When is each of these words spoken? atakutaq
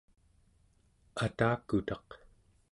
atakutaq 1.25 2.09